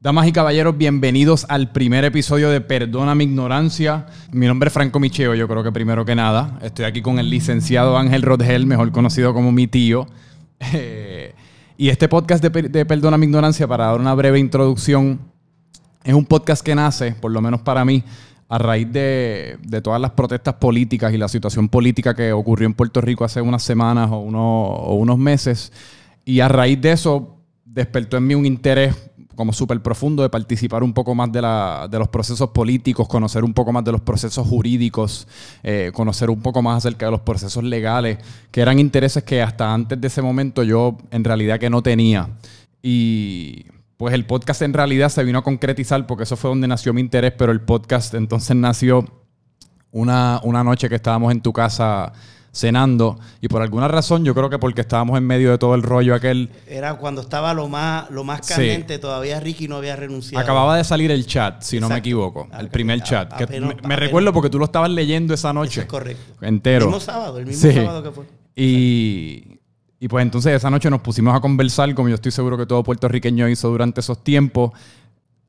[0.00, 4.06] Damas y caballeros, bienvenidos al primer episodio de Perdona mi ignorancia.
[4.30, 6.56] Mi nombre es Franco Micheo, yo creo que primero que nada.
[6.62, 10.06] Estoy aquí con el licenciado Ángel Rodgel, mejor conocido como mi tío.
[10.72, 11.34] Eh,
[11.76, 15.18] y este podcast de, Perdona mi ignorancia, para dar una breve introducción,
[16.04, 18.04] es un podcast que nace, por lo menos para mí,
[18.48, 23.00] a raíz de, todas las protestas políticas y la situación política que ocurrió en Puerto
[23.00, 24.20] Rico hace unas semanas o
[24.94, 25.72] unos meses.
[26.24, 29.07] Y a raíz de eso despertó en mí un interés
[29.38, 33.44] como súper profundo de participar un poco más de, la, de, los procesos políticos, conocer
[33.44, 35.28] un poco más de los procesos jurídicos,
[35.62, 38.18] eh, conocer un poco más acerca de los procesos legales,
[38.50, 42.30] que eran intereses que hasta antes de ese momento yo en realidad que no tenía.
[42.82, 46.92] Y pues el podcast en realidad se vino a concretizar porque eso fue donde nació
[46.92, 49.04] mi interés, pero el podcast entonces nació
[49.92, 52.12] una, una noche que estábamos en tu casa
[52.52, 55.82] cenando y por alguna razón, yo creo que porque estábamos en medio de todo el
[55.82, 56.50] rollo aquel...
[56.66, 60.42] Era cuando estaba lo más, lo más caliente, todavía Ricky no había renunciado.
[60.42, 63.32] Acababa de salir el chat, si no me equivoco, el primer chat.
[63.84, 65.82] me, recuerdo porque tú lo estabas leyendo esa noche.
[65.82, 66.44] es correcto.
[66.44, 66.86] Entero.
[66.86, 68.24] El mismo sábado, el mismo sábado que fue.
[68.56, 69.58] Y,
[70.00, 72.82] y pues entonces esa noche nos pusimos a conversar, como yo estoy seguro que todo
[72.82, 74.72] puertorriqueño hizo durante esos tiempos.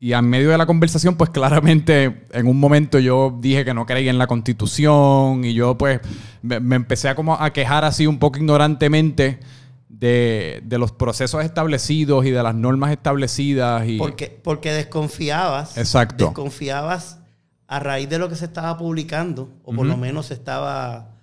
[0.02, 3.86] Y en medio de la conversación, pues claramente en un momento yo dije que no
[3.86, 6.00] creía en la constitución y yo pues
[6.42, 9.42] me, empecé a como a quejar así un poco ignorantemente
[9.90, 13.86] de, los procesos establecidos y de las normas establecidas.
[13.90, 13.98] Y...
[13.98, 15.78] Porque, porque desconfiabas.
[15.78, 16.28] Exacto.
[16.28, 17.20] Desconfiabas
[17.68, 21.18] a raíz de lo que se estaba publicando, o por lo menos se estaba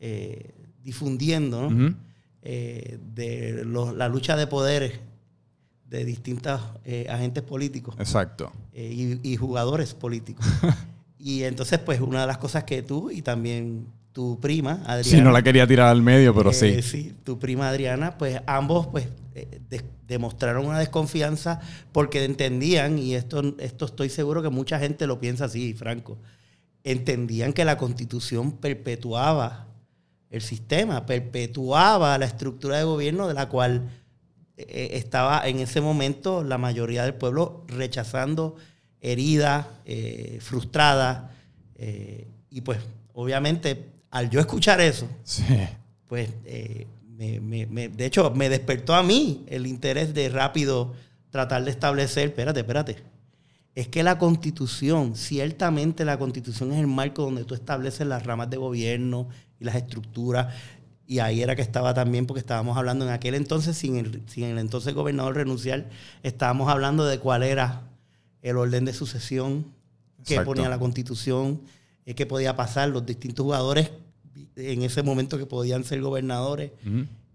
[0.00, 1.70] eh, difundiendo,
[2.42, 4.98] eh, de la lucha de poderes
[5.94, 7.94] de distintos eh, agentes políticos.
[7.98, 8.52] Exacto.
[8.72, 10.44] Eh, y, jugadores políticos.
[11.18, 15.02] y entonces, pues, una de las cosas que tú y también tu prima, Adriana.
[15.04, 16.66] Sí, no la quería tirar al medio, pero sí.
[16.66, 19.08] Eh, sí, tu prima Adriana, pues ambos, pues,
[20.06, 21.60] demostraron una desconfianza
[21.92, 26.18] porque entendían, y esto, esto estoy seguro que mucha gente lo piensa así, Franco,
[26.84, 29.66] entendían que la constitución perpetuaba
[30.30, 33.88] el sistema, perpetuaba la estructura de gobierno de la cual
[34.56, 38.56] eh, estaba en ese momento la mayoría del pueblo rechazando,
[39.00, 41.32] herida, eh, frustrada.
[41.76, 42.78] Eh, y pues,
[43.14, 45.08] obviamente, al yo escuchar eso,
[46.06, 50.94] pues, de hecho, me despertó a mí el interés de rápido
[51.30, 52.96] tratar de establecer, espérate, espérate.
[53.74, 58.48] Es que la constitución, ciertamente la constitución es el marco donde tú estableces las ramas
[58.50, 59.28] de gobierno
[59.58, 60.54] y las estructuras.
[61.06, 64.44] Y ahí era que estaba también, porque estábamos hablando en aquel entonces, sin el, sin
[64.44, 65.90] el entonces gobernador renunciar,
[66.22, 67.82] estábamos hablando de cuál era
[68.42, 69.66] el orden de sucesión
[70.24, 71.60] que ponía la constitución,
[72.06, 73.90] eh, qué podía pasar, los distintos jugadores
[74.56, 76.72] en ese momento que podían ser gobernadores.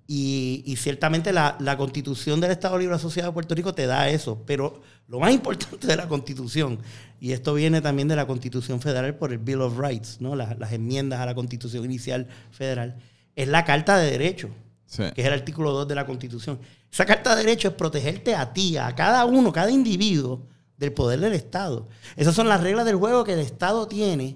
[0.07, 4.41] y, ciertamente la, la, constitución del Estado Libre Asociado de Puerto Rico te da eso,
[4.47, 6.80] pero lo más importante de la constitución,
[7.19, 10.36] y esto viene también de la constitución federal por el Bill of Rights, ¿no?
[10.36, 12.97] las, las enmiendas a la constitución inicial federal,
[13.39, 14.50] es la Carta de Derecho,
[14.97, 16.59] que es el artículo 2 de la Constitución.
[16.91, 20.45] Esa Carta de Derecho es protegerte a ti, a cada uno, cada individuo
[20.75, 21.88] del poder del Estado.
[22.17, 24.35] Esas son las reglas del juego que el Estado tiene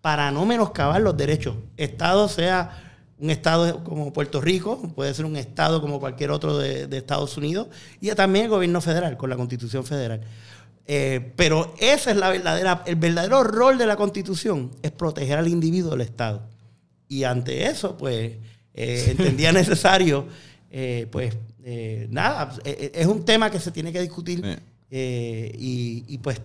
[0.00, 1.56] para no menoscabar los derechos.
[1.76, 6.86] Estado sea un Estado como Puerto Rico, puede ser un Estado como cualquier otro de,
[6.96, 7.66] Estados Unidos,
[8.00, 10.20] y también el gobierno federal, con la Constitución federal.
[10.86, 15.48] Eh, pero ese es la verdadera, el verdadero rol de la Constitución, es proteger al
[15.48, 16.53] individuo del Estado.
[17.08, 18.32] Y ante eso, pues,
[18.74, 20.26] eh, entendía necesario,
[20.70, 24.44] eh, pues, eh, nada, es un tema que se tiene que discutir
[24.90, 26.40] y, pues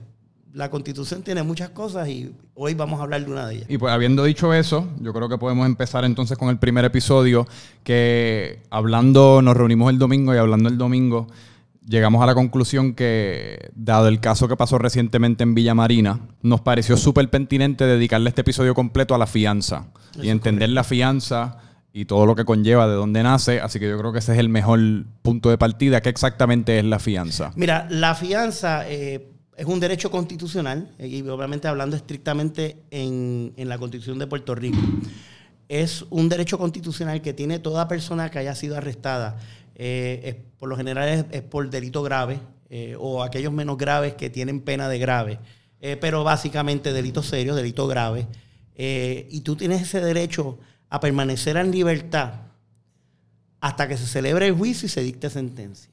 [0.52, 3.66] la constitución tiene muchas cosas y hoy vamos a hablar de una de ellas.
[3.70, 7.48] Y pues habiendo dicho eso, yo creo que podemos empezar entonces con el primer episodio
[7.84, 11.28] que hablando, nos reunimos el domingo y hablando el domingo,
[11.90, 16.62] llegamos a la conclusión que, dado el caso que pasó recientemente en Villa Marina, nos
[16.62, 19.88] pareció súper pertinente dedicarle este episodio completo a la fianza
[20.22, 21.58] y entender la fianza
[21.92, 23.60] y todo lo que conlleva, de dónde nace.
[23.60, 24.80] Así que yo creo que ese es el mejor
[25.24, 26.02] punto de partida.
[26.02, 27.52] ¿Qué exactamente es la fianza?
[27.56, 33.68] Mira, la fianza eh, es un derecho constitucional, eh, y obviamente hablando estrictamente en, en
[33.68, 34.78] la Constitución de Puerto Rico.
[35.68, 39.38] Es un derecho constitucional que tiene toda persona que haya sido arrestada
[39.82, 44.60] eh, por lo general es, por delito grave eh, o aquellos menos graves que tienen
[44.60, 45.40] pena de grave,
[45.80, 48.28] eh, pero básicamente delito serio, delito grave.
[48.76, 50.60] y tú tienes ese derecho
[50.90, 52.34] a permanecer en libertad
[53.62, 55.92] hasta que se celebre el juicio y se dicte sentencia.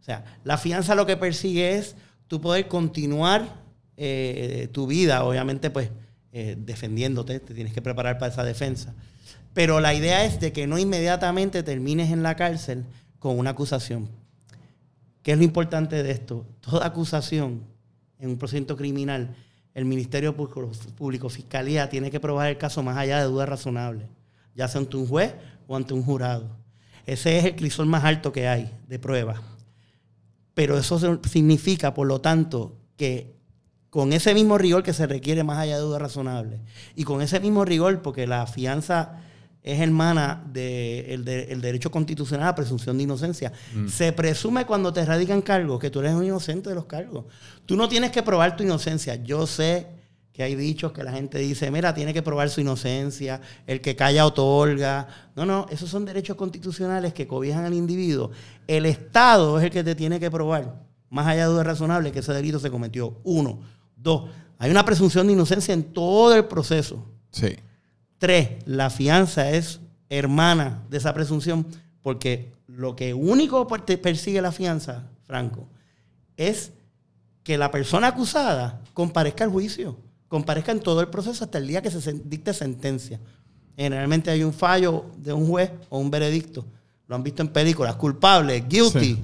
[0.00, 1.94] O sea, la fianza lo que persigue es
[2.26, 3.62] tú poder continuar
[4.72, 5.90] tu vida, obviamente pues
[6.32, 8.94] defendiéndote, te tienes que preparar para esa defensa.
[9.56, 12.84] Pero la idea es de que no inmediatamente termines en la cárcel
[13.18, 14.06] con una acusación.
[15.22, 16.44] ¿Qué es lo importante de esto?
[16.60, 17.62] Toda acusación
[18.18, 19.34] en un procedimiento criminal,
[19.72, 24.06] el Ministerio Público, Fiscalía, tiene que probar el caso más allá de dudas razonables,
[24.54, 25.34] ya sea ante un juez
[25.66, 26.50] o ante un jurado.
[27.06, 29.40] Ese es el crisol más alto que hay de prueba.
[30.52, 33.34] Pero eso significa, por lo tanto, que
[33.88, 36.60] con ese mismo rigor que se requiere más allá de dudas razonables,
[36.94, 39.22] y con ese mismo rigor, porque la fianza
[39.66, 43.52] es hermana del de, el derecho constitucional a presunción de inocencia.
[43.74, 43.88] Mm.
[43.88, 47.24] Se presume cuando te radican cargos que tú eres un inocente de los cargos.
[47.66, 49.16] Tú no tienes que probar tu inocencia.
[49.16, 49.88] Yo sé
[50.32, 53.96] que hay dichos que la gente dice, mira, tiene que probar su inocencia, el que
[53.96, 55.08] calla otorga.
[55.34, 58.30] No, no, esos son derechos constitucionales que cobijan al individuo.
[58.68, 60.80] El Estado es el que te tiene que probar,
[61.10, 63.18] más allá de duda razonable, que ese delito se cometió.
[63.24, 63.58] Uno.
[63.96, 67.04] Dos, hay una presunción de inocencia en todo el proceso.
[67.32, 67.56] Sí.
[68.18, 71.66] Tres, la fianza es hermana de esa presunción,
[72.02, 75.68] porque lo que único persigue la fianza, Franco,
[76.36, 76.72] es
[77.42, 79.96] que la persona acusada comparezca al juicio,
[80.28, 83.20] comparezca en todo el proceso hasta el día que se dicte sentencia.
[83.76, 86.64] Generalmente hay un fallo de un juez o un veredicto.
[87.06, 89.22] Lo han visto en películas, culpable, guilty.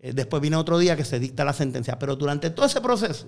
[0.00, 1.98] Eh, después viene otro día que se dicta la sentencia.
[1.98, 3.26] Pero durante todo ese proceso,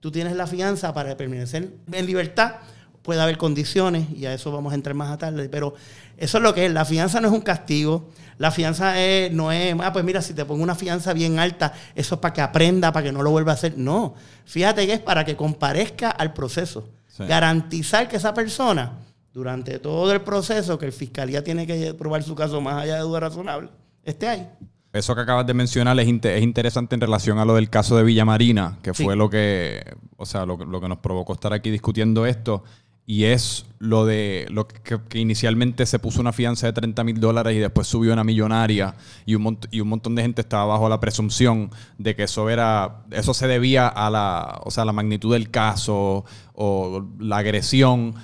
[0.00, 2.54] tú tienes la fianza para permanecer en libertad
[3.02, 5.74] puede haber condiciones y a eso vamos a entrar más a tarde, pero
[6.16, 6.72] eso es lo que es.
[6.72, 8.08] La fianza no es un castigo,
[8.38, 8.94] la fianza
[9.32, 12.34] no es, ah, pues mira, si te pongo una fianza bien alta, eso es para
[12.34, 13.76] que aprenda, para que no lo vuelva a hacer.
[13.76, 14.14] No,
[14.44, 16.88] fíjate que es para que comparezca al proceso.
[17.18, 18.92] Garantizar que esa persona,
[19.34, 23.02] durante todo el proceso, que el fiscalía tiene que probar su caso más allá de
[23.02, 23.68] duda razonable,
[24.02, 24.48] esté ahí.
[24.92, 28.02] Eso que acabas de mencionar es, es, interesante en relación a lo del caso de
[28.02, 29.84] Villa Marina, que fue lo que,
[30.16, 32.64] o sea, lo, lo, que nos provocó estar aquí discutiendo esto
[33.10, 37.56] y es lo de lo que, inicialmente se puso una fianza de 30 mil dólares
[37.56, 38.94] y después subió una millonaria
[39.26, 43.02] y un, y un montón de gente estaba bajo la presunción de que eso era
[43.10, 46.24] eso se debía a la, o sea, la magnitud del caso
[46.54, 48.14] o la agresión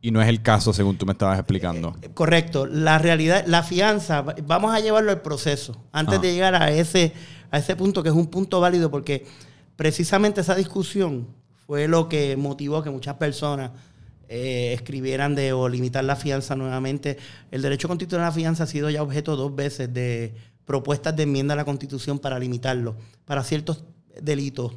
[0.00, 1.96] y no es el caso según tú me estabas explicando.
[2.02, 6.70] Eh, correcto, la realidad, la fianza, vamos a llevarlo al proceso antes de llegar a
[6.70, 7.14] ese
[7.50, 9.26] a ese punto que es un punto válido porque
[9.74, 11.26] precisamente esa discusión
[11.66, 13.72] fue lo que motivó que muchas personas
[14.28, 17.16] eh, escribieran de o limitar la fianza nuevamente.
[17.50, 20.34] El derecho constitucional a la fianza ha sido ya objeto dos veces de
[20.64, 23.84] propuestas de enmienda a la Constitución para limitarlo, para ciertos
[24.20, 24.74] delitos,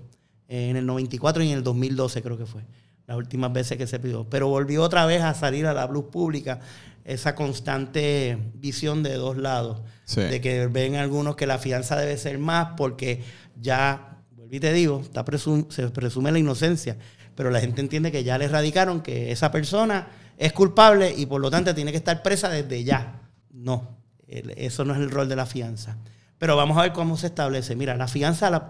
[0.47, 2.63] en el 94 y en el 2012 creo que fue,
[3.07, 4.29] las últimas veces que se pidió.
[4.29, 6.59] Pero volvió otra vez a salir a la luz pública
[7.03, 9.81] esa constante visión de dos lados,
[10.15, 13.23] de que ven algunos que la fianza debe ser más porque
[13.59, 15.25] ya, volví y te digo, está
[15.69, 16.97] se presume la inocencia
[17.39, 21.39] pero la gente entiende que ya le erradicaron que esa persona es culpable y por
[21.39, 23.21] lo tanto tiene que estar presa desde ya.
[23.49, 23.95] No,
[24.27, 25.95] eso no es el rol de la fianza.
[26.37, 27.77] Pero vamos a ver cómo se establece.
[27.77, 28.67] Mira, la fianza,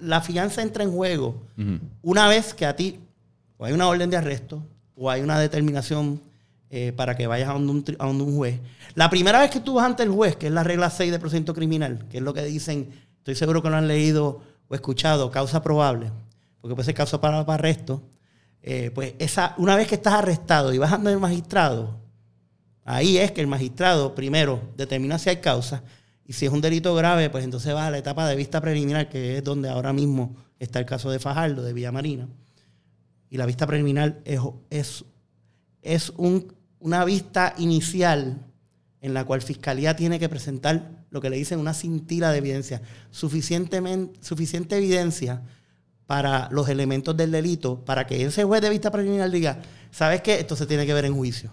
[0.00, 1.42] la, fianza entra en juego
[2.00, 3.00] una vez que a ti
[3.58, 6.22] o hay una orden de arresto o hay una determinación
[6.70, 8.60] eh, para que vayas a un, a un, juez.
[8.94, 11.20] La primera vez que tú vas ante el juez, que es la regla 6 del
[11.20, 12.88] procedimiento criminal, que es lo que dicen,
[13.18, 16.12] estoy seguro que lo han leído o escuchado, causa probable
[16.66, 18.02] porque puede ser caso para, arresto,
[18.60, 22.00] eh, pues esa, una vez que estás arrestado y vas ante el magistrado,
[22.84, 25.84] ahí es que el magistrado primero determina si hay causa
[26.24, 29.08] y si es un delito grave, pues entonces va a la etapa de vista preliminar,
[29.08, 32.26] que es donde ahora mismo está el caso de Fajardo, de Villamarina.
[33.30, 34.40] Y la vista preliminar es,
[34.70, 35.04] es,
[35.82, 38.44] es una vista inicial
[39.00, 42.82] en la cual Fiscalía tiene que presentar lo que le dicen una cintila de evidencia,
[43.12, 45.44] suficientemente, suficiente evidencia
[46.06, 49.58] para los elementos del delito, para que ese juez de vista preliminar diga,
[49.90, 50.38] ¿sabes qué?
[50.38, 51.50] Esto se tiene que ver en juicio.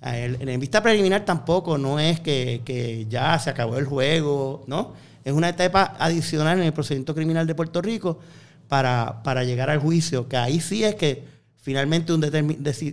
[0.00, 4.94] En vista preliminar tampoco no es que, ya se acabó el juego, ¿no?
[5.24, 8.18] Es una etapa adicional en el procedimiento criminal de Puerto Rico
[8.66, 11.22] para, para llegar al juicio, que ahí sí es que
[11.54, 12.24] finalmente un,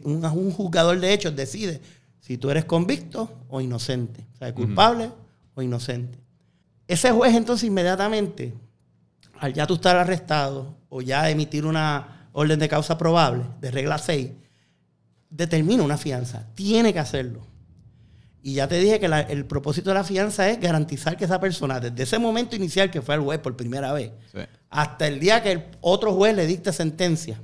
[0.04, 1.82] un, un juzgador de hechos decide
[2.20, 5.10] si tú eres convicto o inocente, o sea, culpable
[5.56, 6.20] o inocente.
[6.88, 8.54] Ese juez entonces inmediatamente
[9.40, 13.98] al ya tú estar arrestado o ya emitir una orden de causa probable, de regla
[13.98, 14.32] 6,
[15.30, 16.48] determina una fianza.
[16.56, 17.46] Tiene que hacerlo.
[18.42, 21.80] Y ya te dije que el propósito de la fianza es garantizar que esa persona,
[21.80, 24.12] desde ese momento inicial que fue al juez por primera vez,
[24.70, 27.40] hasta el día que el otro juez le dicte sentencia,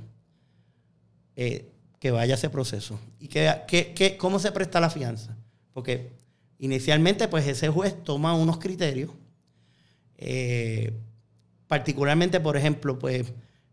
[1.34, 2.98] eh, que vaya ese proceso.
[3.20, 5.36] ¿Y que, cómo se presta la fianza?
[5.74, 6.12] Porque
[6.58, 9.10] inicialmente, pues ese juez toma unos criterios
[10.16, 10.94] eh,
[11.68, 13.32] Particularmente, por ejemplo, pues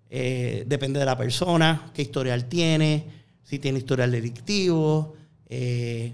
[0.09, 3.05] eh, depende de la persona, qué historial tiene,
[3.43, 5.15] si tiene historial delictivo,
[5.47, 6.13] eh,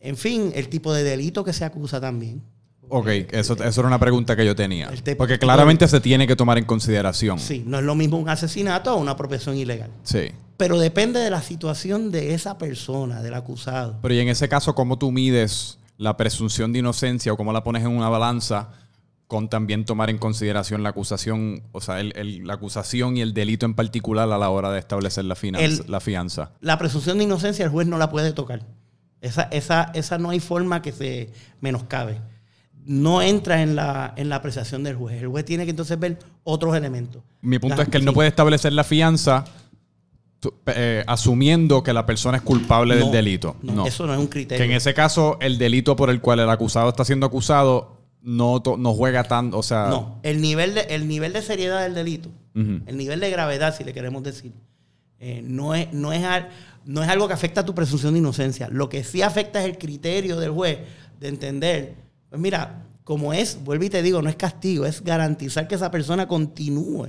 [0.00, 2.42] en fin, el tipo de delito que se acusa también.
[2.88, 4.90] Ok, eso, eso era una pregunta que yo tenía.
[5.16, 7.38] Porque claramente se tiene que tomar en consideración.
[7.38, 9.90] Sí, no es lo mismo un asesinato o una apropiación ilegal.
[10.02, 10.28] Sí.
[10.56, 13.98] Pero depende de la situación de esa persona, del acusado.
[14.02, 17.64] Pero y en ese caso, ¿cómo tú mides la presunción de inocencia o cómo la
[17.64, 18.70] pones en una balanza
[19.26, 23.32] con también tomar en consideración la acusación, o sea, el- el- la acusación y el
[23.34, 26.52] delito en particular a la hora de establecer la, finanza- El- la fianza?
[26.60, 28.66] La presunción de inocencia el juez no la puede tocar.
[29.22, 32.20] Esa, esa, esa no hay forma que se menoscabe.
[32.84, 35.22] No entra en la, en la apreciación del juez.
[35.22, 37.22] El juez tiene que entonces ver otros elementos.
[37.40, 38.14] Mi punto es que él no sí.
[38.16, 39.44] puede establecer la fianza
[40.66, 43.56] eh, asumiendo que la persona es culpable del delito.
[43.62, 43.86] no, No.
[43.86, 44.66] Eso no es un Que criterio.
[44.66, 47.93] en ese caso, el delito por el cual el acusado está siendo acusado
[48.24, 49.86] no, no juega tan, o sea...
[49.90, 53.84] No, el nivel, de, el nivel de seriedad del delito, el nivel de gravedad, si
[53.84, 54.52] le queremos decir,
[55.20, 56.48] eh, no, es, no, es al-
[56.86, 58.68] no es algo que afecta a tu presunción de inocencia.
[58.70, 60.78] Lo que sí afecta es el criterio del juez
[61.20, 61.94] de entender,
[62.30, 65.90] pues mira, como es, vuelvo y te digo, no es castigo, es garantizar que esa
[65.90, 67.08] persona continúe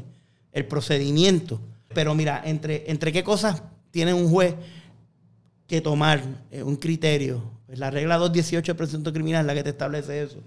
[0.51, 1.62] el procedimiento.
[1.93, 4.55] Pero mira, entre, entre qué cosas tiene un juez
[5.67, 7.41] que tomar eh, un criterio.
[7.65, 10.39] Pues la regla 218 del procedimiento criminal es la que te establece eso.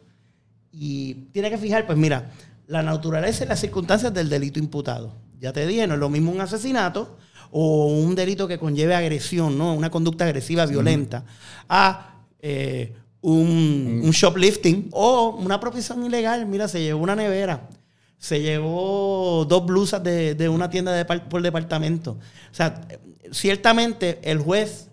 [0.78, 2.30] Y tiene que fijar, pues mira,
[2.68, 5.12] la naturaleza y las circunstancias del delito imputado.
[5.40, 7.16] Ya te dije, no es lo mismo un asesinato
[7.50, 9.75] o un delito que conlleve agresión, ¿no?
[9.75, 11.25] Una conducta agresiva, violenta,
[11.68, 16.47] a eh, un, un shoplifting o una apropiación ilegal.
[16.47, 17.68] Mira, se llevó una nevera,
[18.16, 22.18] se llevó dos blusas de, de una tienda de por departamento.
[22.50, 22.87] O sea,
[23.32, 24.88] ciertamente el juez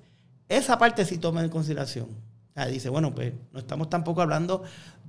[0.49, 2.05] esa parte sí toma en consideración.
[2.05, 4.63] O sea, dice, bueno, pues no estamos tampoco hablando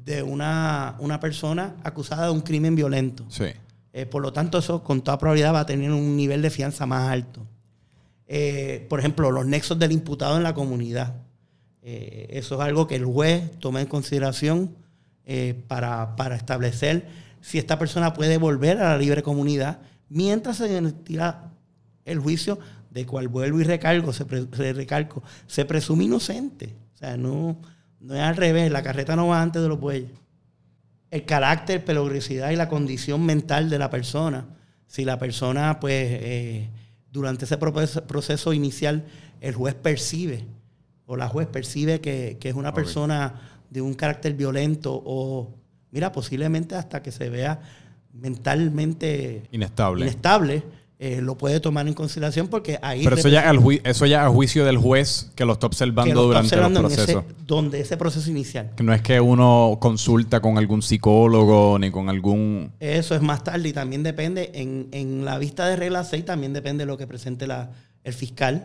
[0.06, 3.26] de una, una persona acusada de un crimen violento.
[3.28, 3.46] Sí.
[3.92, 6.86] Eh, por lo tanto, eso con toda probabilidad va a tener un nivel de fianza
[6.86, 7.46] más alto.
[8.26, 11.16] Eh, por ejemplo, los nexos del imputado en la comunidad.
[11.82, 14.75] Eh, eso es algo que el juez toma en consideración
[15.66, 17.08] para, para establecer
[17.40, 21.50] si esta persona puede volver a la libre comunidad mientras se tira
[22.04, 22.60] el juicio
[22.92, 26.76] de cual vuelvo y recalco, se, pre- se recalco, se presume inocente.
[26.94, 27.56] O sea, no,
[28.00, 30.10] no es al revés, la carreta no va antes de los bueyes
[31.10, 34.46] el carácter, peligrosidad y la condición mental de la persona.
[34.86, 36.70] Si la persona, pues, eh,
[37.10, 39.04] durante ese proceso, inicial,
[39.40, 40.44] el juez percibe,
[41.06, 43.34] o la juez percibe que, que es una persona
[43.70, 45.54] de un carácter violento, o,
[45.90, 47.60] mira, posiblemente hasta que se vea
[48.12, 50.02] mentalmente Inestable.
[50.02, 50.62] inestable,
[50.98, 53.04] eh, lo puede tomar en consideración porque ahí...
[53.04, 56.20] Pero eso ya, al eso ya a juicio del juez que lo está observando lo
[56.20, 57.46] está durante observando los ese- procesos.
[57.46, 58.70] donde ese proceso inicial.
[58.76, 62.72] Que no es que uno consulta con algún psicólogo ni con algún...
[62.80, 66.52] Eso es más tarde y también depende, en, en la vista de regla 6 también
[66.54, 67.70] depende de lo que presente la,
[68.02, 68.64] el fiscal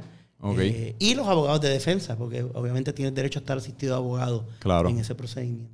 [0.57, 4.45] eh, y los abogados de defensa, porque obviamente tienes derecho a estar asistido a abogado
[4.59, 4.87] Claro.
[4.89, 5.69] en ese procedimiento.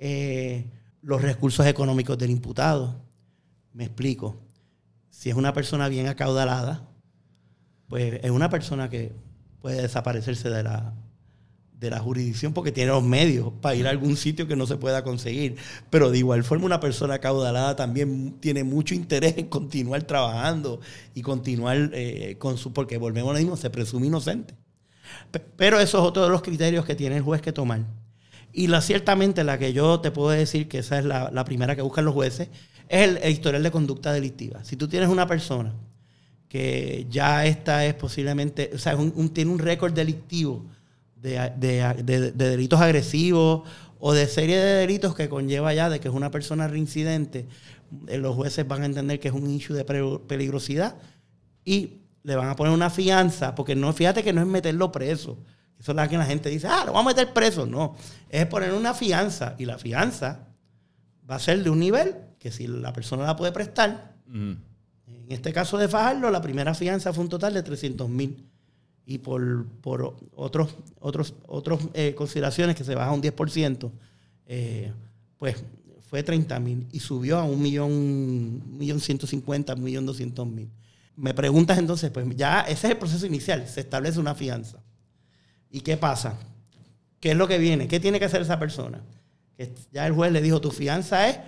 [0.00, 0.64] Eh,
[1.02, 2.96] los recursos económicos del imputado,
[3.72, 4.36] me explico.
[5.18, 6.88] Si es una persona bien acaudalada,
[7.88, 9.10] pues es una persona que
[9.60, 10.94] puede desaparecerse de la,
[11.72, 14.76] de la jurisdicción porque tiene los medios para ir a algún sitio que no se
[14.76, 15.56] pueda conseguir.
[15.90, 20.78] Pero de igual forma una persona acaudalada también tiene mucho interés en continuar trabajando
[21.16, 22.72] y continuar eh, con su...
[22.72, 24.54] porque volvemos a lo mismo, se presume inocente.
[25.32, 27.80] Pe- Pero eso es otro de los criterios que tiene el juez que tomar.
[28.52, 31.76] Y la, ciertamente la que yo te puedo decir que esa es la, la primera
[31.76, 32.48] que buscan los jueces,
[32.88, 34.64] es el, historial de conducta delictiva.
[34.64, 35.72] Si tú tienes una persona
[36.48, 38.96] que ya esta es posiblemente, o sea,
[39.32, 40.64] tiene un récord delictivo
[41.16, 43.68] de, de- de- de delitos agresivos
[43.98, 47.46] o de serie de delitos que conlleva ya de que es una persona reincidente,
[48.06, 49.84] eh, los jueces van a entender que es un issue de
[50.26, 50.96] peligrosidad
[51.64, 55.38] y le van a poner una fianza, porque no, fíjate que no es meterlo preso.
[55.78, 57.64] Eso es la que la gente dice, ah, lo vamos a meter preso.
[57.66, 57.94] No,
[58.28, 60.48] es poner una fianza y la fianza
[61.30, 65.52] va a ser de un nivel que si la persona la puede prestar, en este
[65.52, 68.46] caso de Fajardo, la primera fianza fue un total de 300 mil.
[69.04, 73.90] Y por, por otros, otros, otros eh, consideraciones que se baja un 10%,
[74.46, 74.92] eh,
[75.38, 75.56] pues
[76.08, 80.70] fue 30 mil y subió a un millón, millón 150, un millón 200 mil.
[81.16, 84.78] Me preguntas entonces, pues ya ese es el proceso inicial, se establece una fianza.
[85.70, 86.38] ¿Y qué pasa?
[87.20, 87.88] ¿Qué es lo que viene?
[87.88, 89.02] ¿Qué tiene que hacer esa persona?
[89.56, 91.38] Que ya el juez le dijo, tu fianza es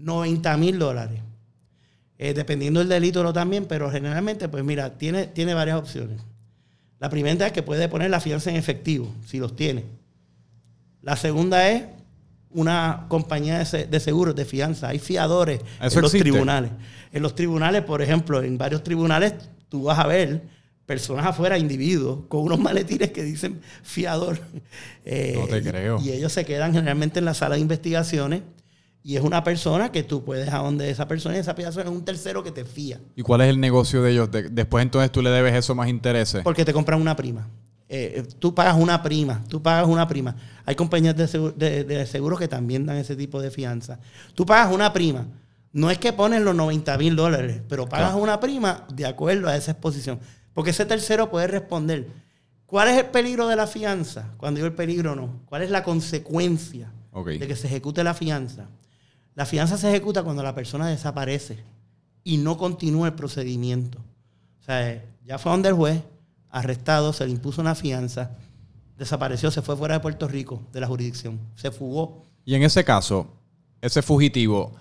[0.00, 1.20] 90 mil dólares.
[2.18, 6.20] Eh, dependiendo del delito lo también, pero generalmente, pues mira, tiene, tiene varias opciones.
[6.98, 9.84] La primera es que puede poner la fianza en efectivo, si los tiene.
[11.00, 11.84] La segunda es
[12.50, 14.88] una compañía de, se- de seguros, de fianza.
[14.88, 16.30] Hay fiadores ¿Eso en los existe?
[16.30, 16.72] tribunales.
[17.12, 19.32] En los tribunales, por ejemplo, en varios tribunales,
[19.70, 20.42] tú vas a ver
[20.84, 24.38] personas afuera, individuos, con unos maletines que dicen fiador.
[25.06, 26.00] Eh, no te creo.
[26.02, 28.42] Y, ellos se quedan generalmente en la sala de investigaciones
[29.02, 31.90] y es una persona que tú puedes a donde esa persona y esa persona es
[31.90, 33.00] un tercero que te fía.
[33.16, 34.28] ¿Y cuál es el negocio de ellos?
[34.30, 36.42] después entonces tú le debes eso más intereses.
[36.42, 37.48] Porque te compran una prima.
[37.88, 40.36] Eh, tú pagas una prima, tú pagas una prima.
[40.64, 43.98] Hay compañías de, seguros que también dan ese tipo de fianza.
[44.34, 45.26] Tú pagas una prima.
[45.72, 49.56] No es que pones los 90 mil dólares, pero pagas una prima de acuerdo a
[49.56, 50.20] esa exposición.
[50.52, 52.08] Porque ese tercero puede responder.
[52.66, 54.34] ¿Cuál es el peligro de la fianza?
[54.36, 55.40] Cuando digo el peligro, no.
[55.46, 56.92] ¿Cuál es la consecuencia
[57.24, 58.68] de que se ejecute la fianza?
[59.34, 61.58] La fianza se ejecuta cuando la persona desaparece
[62.24, 63.98] y no continúa el procedimiento.
[64.60, 66.02] O sea, ya fue donde el juez,
[66.50, 68.36] arrestado, se le impuso una fianza,
[68.98, 72.26] desapareció, se fue fuera de Puerto Rico, de la jurisdicción, se fugó.
[72.44, 73.28] Y en ese caso,
[73.80, 74.74] ese fugitivo,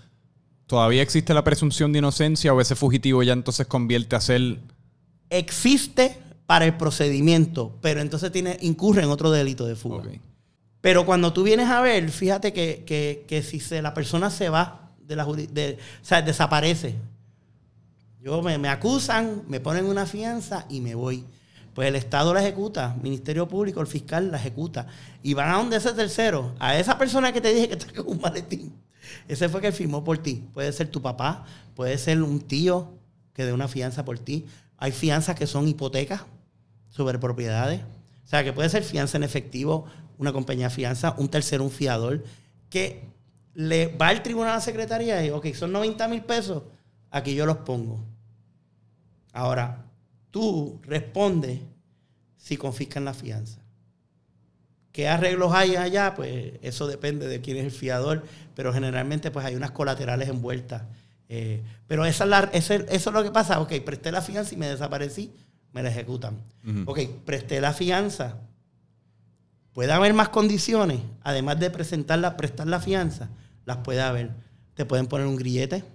[0.67, 4.59] ¿todavía existe la presunción de inocencia o ese fugitivo ya entonces convierte a ser...
[5.29, 10.03] Existe para el procedimiento, pero entonces tiene, incurre en otro delito de fuga.
[10.81, 15.15] Pero cuando tú vienes a ver, fíjate que, si se, la persona se va de
[15.15, 16.95] la de, o sea, desaparece.
[18.21, 21.25] Yo me, me acusan, me ponen una fianza y me voy.
[21.73, 24.87] Pues el Estado la ejecuta, Ministerio Público, el fiscal la ejecuta.
[25.23, 28.21] Y van a donde ese tercero, a esa persona que te dije que con un
[28.21, 28.73] maletín.
[29.27, 30.43] Ese fue que firmó por ti.
[30.53, 31.45] Puede ser tu papá,
[31.75, 32.91] puede ser un tío
[33.33, 34.45] que dé una fianza por ti.
[34.77, 36.23] Hay fianzas que son hipotecas
[36.89, 37.81] sobre propiedades.
[37.81, 39.85] O sea, que puede ser fianza en efectivo,
[40.19, 42.23] una compañía de fianza, un tercero, un fiador,
[42.69, 43.01] que
[43.55, 46.61] le va al tribunal a la secretaría y, ok, son 90 mil pesos,
[47.09, 47.99] aquí yo los pongo.
[49.33, 49.85] Ahora,
[50.29, 51.61] tú respondes
[52.37, 53.61] si confiscan la fianza.
[54.91, 56.15] ¿Qué arreglos hay allá?
[56.15, 58.23] Pues eso depende de quién es el fiador,
[58.55, 60.83] pero generalmente pues hay unas colaterales envueltas.
[61.29, 63.61] Eh, pero esa es eso es lo que pasa.
[63.61, 65.31] Ok, presté la fianza y me desaparecí,
[65.71, 66.37] me la ejecutan.
[66.85, 68.37] Ok, presté la fianza.
[69.79, 73.29] Puede haber más condiciones, además de presentarla, prestar la fianza,
[73.63, 74.31] las puede haber.
[74.73, 75.85] Te pueden poner un grillete,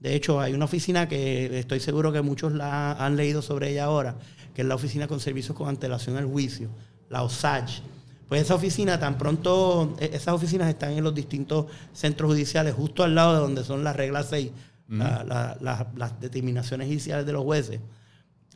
[0.00, 3.84] de hecho, hay una oficina que estoy seguro que muchos la han leído sobre ella
[3.84, 4.16] ahora,
[4.54, 6.70] que es la Oficina con Servicios con Antelación al Juicio,
[7.10, 7.82] la OSAGE.
[8.26, 13.04] Pues esa oficina, tan pronto, e, esas oficinas están en los distintos centros judiciales, justo
[13.04, 14.50] al lado de donde son las reglas 6,
[14.88, 17.80] las determinaciones judiciales de los jueces.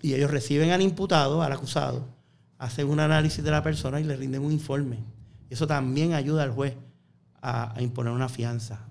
[0.00, 2.16] Y ellos reciben al imputado, al acusado,
[2.58, 4.98] hacen un análisis de la persona y le rinden un informe.
[5.48, 6.74] Eso también ayuda al juez
[7.40, 8.88] a imponer una fianza.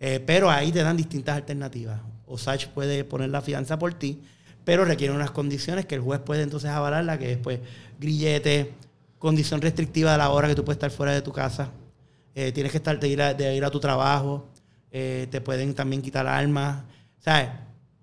[0.00, 2.00] Eh, pero ahí te dan distintas alternativas.
[2.26, 4.22] Osage puede poner la fianza por ti,
[4.64, 7.60] pero requiere unas condiciones que el juez puede entonces avalarla, que es pues
[7.98, 8.72] grillete,
[9.18, 11.70] condición restrictiva de la hora que tú puedes estar fuera de tu casa,
[12.34, 14.46] eh, tienes que estar de ir a, de ir a tu trabajo,
[14.92, 16.84] eh, te pueden también quitar armas.
[17.18, 17.48] ¿Sabes?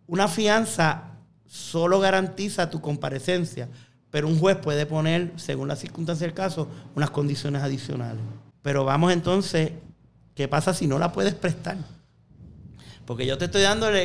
[0.08, 1.12] Una fianza
[1.46, 3.70] solo garantiza tu comparecencia,
[4.16, 8.22] pero un juez puede poner, según la circunstancia del caso, unas condiciones adicionales.
[8.62, 9.74] Pero vamos entonces
[10.36, 11.78] ¿Qué pasa si no la puedes prestar?
[13.06, 13.98] Porque yo te estoy dando el,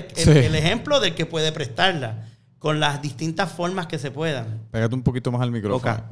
[0.55, 4.61] ejemplo del que puede prestarla con las distintas formas que se puedan.
[4.71, 6.05] Pégate un poquito más al micrófono.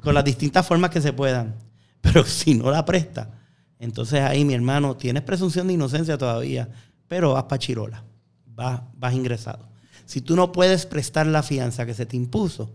[0.00, 1.54] Con las distintas formas que se puedan.
[2.00, 3.30] Pero si no la presta,
[3.78, 6.68] entonces ahí, mi hermano, tienes presunción de inocencia todavía,
[7.06, 8.04] pero vas para Chirola,
[8.46, 9.68] vas, vas ingresado.
[10.06, 12.70] Si tú no puedes prestar la fianza que se te impuso,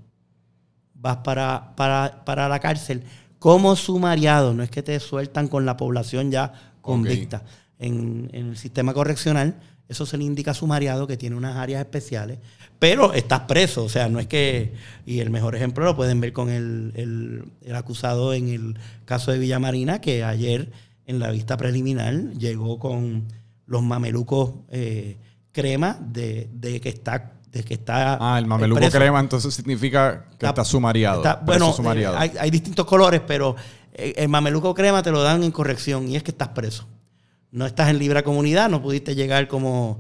[1.00, 3.04] vas para, para, para la cárcel
[3.40, 4.54] como sumariado.
[4.54, 7.44] No es que te sueltan con la población ya convicta.
[7.80, 12.40] En, el sistema correccional, eso se le indica sumariado que tiene unas áreas especiales,
[12.80, 14.74] pero estás preso, o sea, no es que,
[15.06, 19.60] y el mejor ejemplo lo pueden ver con el, acusado en el caso de Villa
[19.60, 20.72] Marina, que ayer
[21.06, 23.28] en la vista preliminar llegó con
[23.66, 25.18] los mamelucos eh,
[25.52, 26.50] crema de,
[26.82, 31.76] que está de que está ah el mameluco crema entonces significa que está, sumariado bueno
[31.96, 33.56] eh, hay, hay, distintos colores pero
[33.98, 36.88] eh, el mameluco crema te lo dan en corrección y es que estás preso.
[37.52, 40.00] No estás en libre comunidad, no pudiste llegar como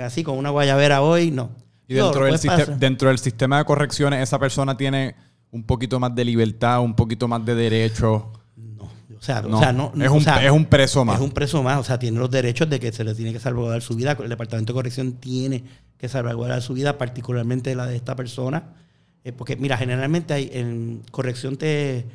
[0.00, 1.50] así con una guayabera hoy, no.
[1.88, 5.16] Y dentro, del dentro del sistema de correcciones, esa persona tiene
[5.50, 8.32] un poquito más de libertad, un poquito más de derecho.
[8.56, 11.16] No, o sea, no, es, un, es un preso más.
[11.16, 13.40] Es un preso más, o sea, tiene los derechos de que se le tiene que
[13.40, 14.16] salvaguardar su vida.
[14.20, 15.64] El Departamento de Corrección tiene
[16.02, 18.64] que salvaguardar su vida, particularmente la de esta persona.
[19.22, 22.06] Eh, porque, mira, generalmente hay, en corrección te eh,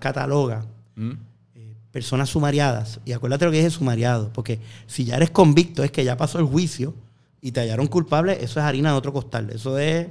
[0.00, 1.10] cataloga mm.
[1.54, 2.98] eh, personas sumariadas.
[3.04, 6.40] Y acuérdate lo que es sumariado, porque si ya eres convicto, es que ya pasó
[6.40, 6.92] el juicio
[7.40, 9.48] y te hallaron culpable, eso es harina de otro costal.
[9.50, 10.08] Eso es.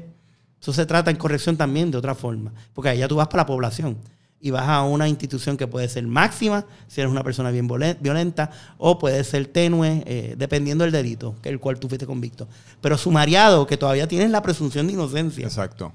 [0.62, 2.54] Eso se trata en corrección también de otra forma.
[2.74, 3.98] Porque ya tú vas para la población.
[4.40, 7.68] Y vas a una institución que puede ser máxima, si eres una persona bien
[8.00, 12.48] violenta, o puede ser tenue, eh, dependiendo del delito, que el cual tú fuiste convicto.
[12.82, 15.46] Pero sumariado, que todavía tienes la presunción de inocencia.
[15.46, 15.92] Exacto.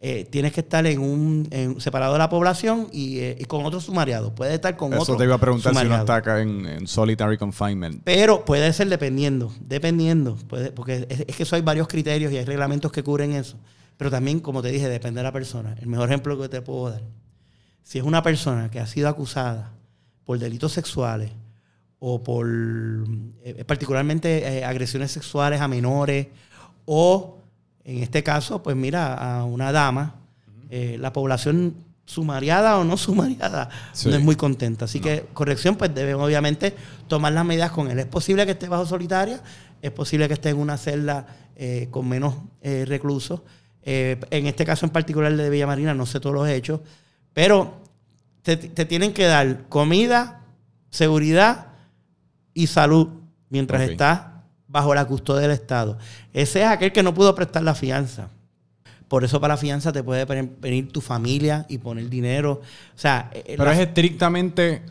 [0.00, 4.32] Eh, tienes que estar en un separado de la población y, eh, con otro sumariado.
[4.32, 5.02] Puede estar con otro.
[5.02, 8.02] Eso te iba a preguntar si uno está acá en, solitary confinement.
[8.04, 12.36] Pero puede ser dependiendo, dependiendo, puede, porque es, es, que eso hay varios criterios y
[12.36, 13.56] hay reglamentos que cubren eso.
[13.96, 15.74] Pero también, como te dije, depende de la persona.
[15.80, 17.02] El mejor ejemplo que te puedo dar
[17.88, 19.72] si es una persona que ha sido acusada
[20.26, 21.30] por delitos sexuales
[21.98, 22.46] o por
[23.42, 26.26] eh, particularmente eh, agresiones sexuales a menores
[26.84, 27.38] o
[27.84, 30.16] en este caso, pues mira, a una dama,
[30.68, 33.70] eh, la población sumariada o no sumariada
[34.04, 34.84] no es muy contenta.
[34.84, 36.74] Así que corrección, pues deben obviamente
[37.06, 37.98] tomar las medidas con él.
[38.00, 39.42] Es posible que esté bajo solitaria,
[39.80, 41.26] es posible que esté en una celda
[41.90, 43.40] con menos reclusos.
[43.82, 46.80] en este caso en particular de Villa Marina, no sé todos los hechos,
[47.38, 47.72] pero
[48.42, 50.40] te, tienen que dar comida,
[50.90, 51.68] seguridad
[52.52, 53.10] y salud
[53.48, 54.22] mientras estás
[54.66, 55.98] bajo la custodia del Estado.
[56.32, 58.30] Ese es aquel que no pudo prestar la fianza.
[59.06, 62.54] Por eso para la fianza te puede venir tu familia y poner dinero.
[62.96, 64.82] O sea, eh, pero es estrictamente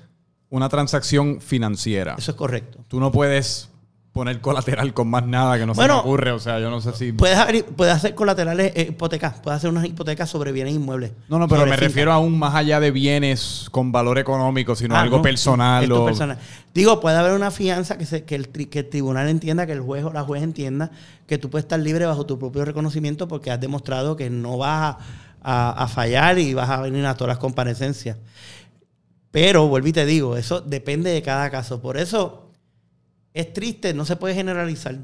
[0.49, 2.15] una transacción financiera.
[2.17, 2.85] Eso es correcto.
[2.87, 3.67] Tú no puedes
[4.17, 6.31] poner colateral con más nada que no se me ocurre.
[6.31, 7.11] O sea, yo no sé si.
[7.11, 9.35] Puedes, hacer colaterales, eh, hipotecas.
[9.41, 11.11] Puedes hacer unas hipotecas sobre bienes inmuebles.
[11.29, 15.01] No, no, pero me refiero aún más allá de bienes con valor económico, sino ah,
[15.01, 15.89] algo personal.
[15.91, 16.05] o...
[16.05, 16.37] personal.
[16.73, 19.81] Digo, puede haber una fianza que, se, que, el, que el tribunal entienda, que el
[19.81, 20.91] juez o la juez entienda
[21.27, 24.97] que tú puedes estar libre bajo tu propio reconocimiento porque has demostrado que no vas
[25.41, 28.17] a, a fallar y vas a venir a todas las comparecencias.
[29.31, 31.81] Pero, vuelvo y te digo, eso depende de cada caso.
[31.81, 32.46] Por eso
[33.39, 34.97] es triste, no se puede generalizar.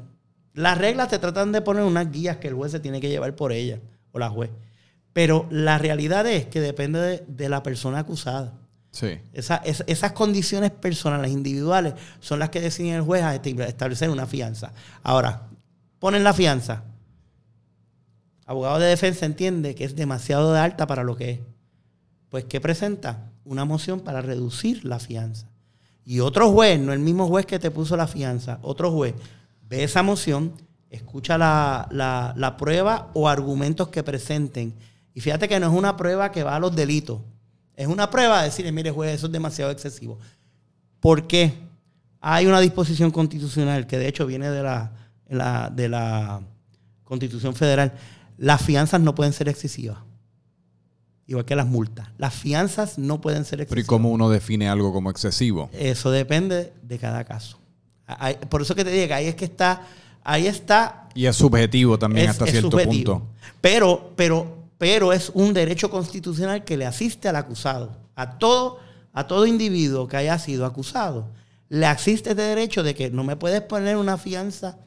[0.54, 3.34] Las reglas te tratan de poner unas guías que el juez se tiene que llevar
[3.36, 3.80] por ellas,
[4.12, 4.50] o la juez.
[5.12, 8.54] Pero la realidad es que depende de, la persona acusada.
[8.90, 9.18] Sí.
[9.32, 14.72] esas condiciones personales, individuales, son las que deciden el juez a establecer una fianza.
[15.02, 15.48] Ahora,
[15.98, 16.84] ponen la fianza.
[18.46, 21.40] Abogado de defensa entiende que es demasiado de alta para lo que es.
[22.28, 23.30] Pues, ¿qué presenta?
[23.44, 25.48] Una moción para reducir la fianza.
[26.04, 29.14] Y otro juez, no el mismo juez que te puso la fianza, otro juez
[29.68, 30.52] ve esa moción,
[30.90, 34.74] escucha la, prueba o argumentos que presenten.
[35.14, 37.20] Y fíjate que no es una prueba que va a los delitos.
[37.76, 40.18] Es una prueba de decirle, mire juez, eso es demasiado excesivo.
[41.00, 41.54] ¿Por qué?
[42.20, 46.40] Hay una disposición constitucional que de hecho viene de la, de la
[47.02, 47.92] Constitución Federal.
[48.38, 49.98] Las fianzas no pueden ser excesivas
[51.26, 52.08] igual que las multas.
[52.18, 53.70] Las fianzas no pueden ser excesivas.
[53.70, 55.70] Pero ¿y cómo uno define algo como excesivo?
[55.72, 57.58] Eso depende de cada caso.
[58.48, 59.82] por eso que te digo ahí es que está,
[60.22, 61.08] ahí está.
[61.14, 63.22] Y es subjetivo también hasta cierto punto.
[63.60, 67.96] Pero, pero, pero es un derecho constitucional que le asiste al acusado.
[68.16, 68.78] A todo,
[69.12, 71.28] a todo individuo que haya sido acusado.
[71.68, 74.78] Le asiste este derecho de que no me puedes poner una fianza.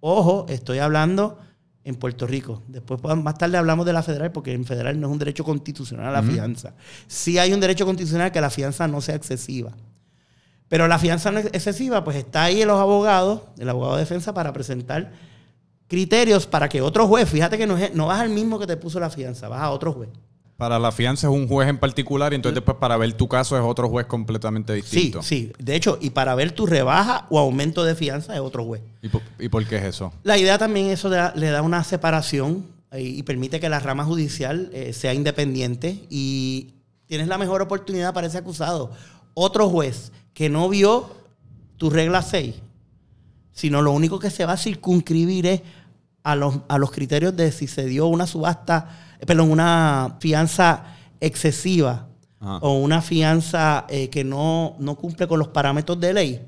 [0.00, 1.38] Ojo, estoy hablando
[1.84, 2.62] en Puerto Rico.
[2.68, 6.12] Después más tarde hablamos de la federal porque en federal no es un derecho constitucional
[6.12, 6.74] la fianza.
[7.06, 9.72] Sí hay un derecho constitucional que la fianza no sea excesiva.
[10.68, 14.00] Pero la fianza no es excesiva, pues está ahí en los abogados, el abogado de
[14.02, 15.12] defensa, para presentar
[15.88, 19.00] criterios para que otro juez, fíjate que no, no vas al mismo que te puso
[19.00, 20.10] la fianza, vas a otro juez.
[20.60, 23.56] Para la fianza es un juez en particular y entonces después para ver tu caso
[23.56, 25.22] es otro juez completamente distinto.
[25.22, 25.52] Sí, sí.
[25.58, 28.82] De hecho, y para ver tu rebaja o aumento de fianza es otro juez.
[29.00, 30.12] ¿Y por, qué es eso?
[30.22, 34.92] La idea también eso le da una separación y, permite que la rama judicial eh,
[34.92, 36.74] sea independiente y
[37.06, 38.90] tienes la mejor oportunidad para ese acusado.
[39.32, 41.08] Otro juez que no vio
[41.78, 42.56] tu regla 6,
[43.52, 45.62] sino lo único que se va a circunscribir es
[46.22, 52.06] a los, a los criterios de si se dio una subasta perdón, una fianza excesiva
[52.40, 56.40] o una fianza eh, que no, cumple con los parámetros de ley,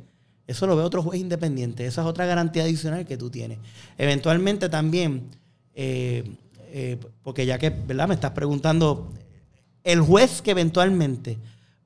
[0.46, 1.86] eso lo ve otro juez independiente.
[1.86, 3.58] Esa es otra garantía adicional que tú tienes.
[3.96, 5.28] Eventualmente también,
[5.74, 6.24] eh,
[6.72, 8.08] eh, porque ya que ¿verdad?
[8.08, 9.12] me estás preguntando,
[9.84, 11.38] el juez que eventualmente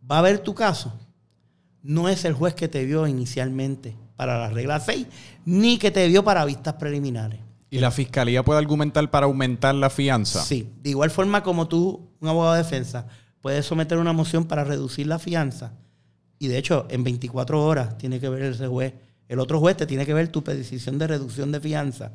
[0.09, 0.93] va a ver tu caso
[1.87, 5.07] no es el juez que te vio inicialmente para la regla 6,
[5.45, 7.39] ni que te vio para vistas preliminares.
[7.77, 10.43] ¿Y la fiscalía puede argumentar para aumentar la fianza?
[10.43, 10.71] Sí.
[10.83, 13.07] De igual forma como tú, un abogado de defensa,
[13.43, 15.75] puedes someter una moción para reducir la fianza.
[16.39, 18.95] Y de hecho, en 24 horas tiene que ver ese juez.
[19.29, 22.13] El otro juez te tiene que ver tu decisión de reducción de fianza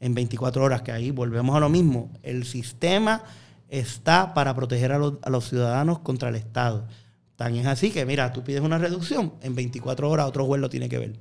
[0.00, 2.10] en 24 horas, que ahí volvemos a lo mismo.
[2.22, 3.22] El sistema
[3.68, 6.86] está para proteger a los, a los ciudadanos contra el Estado.
[7.36, 10.70] Tan es así que, mira, tú pides una reducción, en 24 horas otro juez lo
[10.70, 11.16] tiene que ver.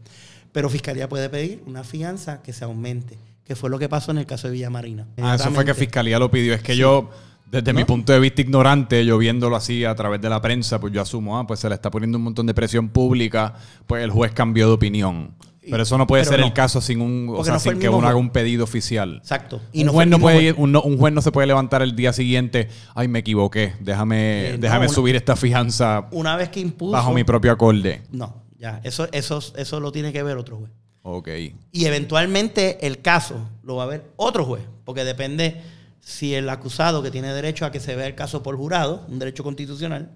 [0.52, 4.20] Pero Fiscalía puede pedir una fianza que se aumente que fue lo que pasó en
[4.20, 5.08] el caso de Villa Marina.
[5.22, 6.54] Ah, eso fue que Fiscalía lo pidió.
[6.54, 7.10] Es que yo
[7.52, 10.92] Desde mi punto de vista ignorante, yo viéndolo así a través de la prensa, pues
[10.94, 13.54] yo asumo, ah, pues se le está poniendo un montón de presión pública,
[13.86, 15.36] pues el juez cambió de opinión.
[15.70, 18.18] Pero eso no puede ser el caso sin un, o sea, sin que uno haga
[18.18, 19.18] un pedido oficial.
[19.18, 19.62] Exacto.
[19.72, 22.70] Y un, no juez no puede un, juez no se puede levantar el día siguiente,
[22.96, 26.08] ay, me equivoqué, déjame, eh, déjame subir esta fianza.
[26.12, 26.92] Una vez que impuso.
[26.92, 28.02] Bajo mi propio acorde.
[28.12, 28.82] No, ya.
[28.84, 30.72] Eso, eso, eso lo tiene que ver otro juez.
[31.04, 31.30] Ok.
[31.72, 35.62] Y eventualmente el caso lo va a ver otro juez, porque depende
[36.00, 39.20] si el acusado que tiene derecho a que se vea el caso por jurado, un
[39.20, 40.12] derecho constitucional,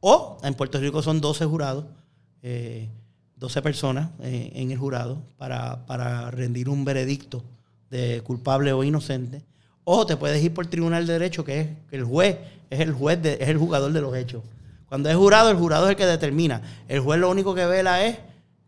[0.00, 1.98] o en Puerto Rico son 12 jurados, 12
[2.42, 7.42] eh, personas eh, en el jurado para, rendir un veredicto
[7.90, 9.42] de culpable o inocente,
[9.84, 12.38] o te puedes ir por tribunal de derecho, que es el juez,
[12.70, 14.42] es el juez, es el jugador de los hechos.
[14.88, 16.62] Cuando es jurado, el jurado es el que determina.
[16.86, 18.18] El juez lo único que vela es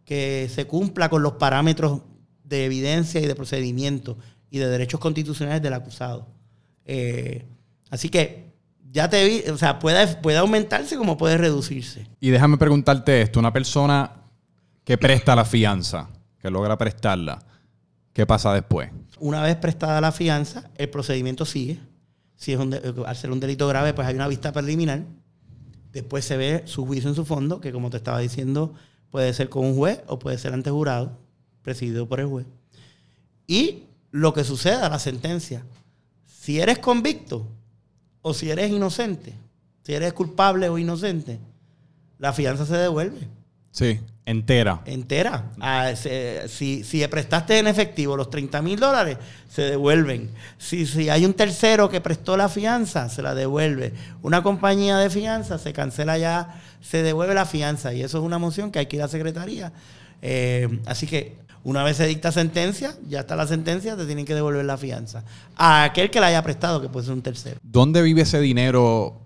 [0.07, 2.01] que se cumpla con los parámetros
[2.45, 4.17] de evidencia y de procedimiento
[4.51, 6.29] y de derechos constitucionales del acusado.
[6.87, 7.45] Eh,
[7.91, 8.55] así que
[8.93, 12.07] ya te vi, o sea, puede, puede aumentarse como puede reducirse.
[12.21, 14.13] Y déjame preguntarte esto, una persona
[14.85, 17.41] que presta la fianza, que logra prestarla,
[18.13, 18.91] ¿qué pasa después?
[19.19, 21.81] Una vez prestada la fianza, el procedimiento sigue.
[22.37, 22.73] Si es un
[23.05, 25.03] al ser un delito grave, pues hay una vista preliminar.
[25.91, 28.75] Después se ve su juicio en su fondo, que como te estaba diciendo,
[29.11, 31.17] puede ser con un juez o puede ser ante jurado,
[31.63, 32.47] presidido por el juez.
[33.47, 35.65] Y lo que suceda, la sentencia
[36.47, 37.45] si eres convicto
[38.23, 39.33] o si eres inocente,
[39.83, 41.41] si eres culpable o inocente,
[42.21, 43.27] la fianza se devuelve.
[43.73, 44.83] Sí, entera.
[44.85, 45.53] Entera.
[45.61, 49.17] Ah, si, si prestaste en efectivo los 30 mil dólares,
[49.49, 50.31] se devuelven.
[50.59, 53.95] Si, si hay un tercero que prestó la fianza, se la devuelve.
[54.23, 57.95] Una compañía de fianza se cancela ya, se devuelve la fianza.
[57.95, 59.73] Y eso es una moción que hay que ir a la secretaría.
[60.21, 64.35] Eh, así que una vez se dicta sentencia, ya está la sentencia, te tienen que
[64.35, 65.25] devolver la fianza.
[65.57, 67.59] A aquel que la haya prestado, que puede ser un tercero.
[67.63, 69.21] ¿Dónde vive ese dinero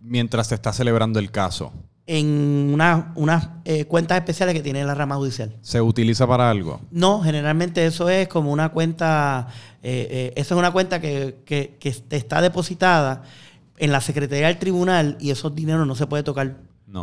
[0.00, 1.72] mientras se está celebrando el caso?
[2.08, 2.72] En
[3.16, 5.56] unas eh, cuentas especiales que tiene la rama judicial.
[5.60, 6.80] ¿Se utiliza para algo?
[6.92, 9.48] No, generalmente eso es como una cuenta,
[9.82, 13.22] eh, eh, esa es una cuenta que, que, que, está depositada
[13.78, 16.58] en la Secretaría del Tribunal y esos dineros no se puede tocar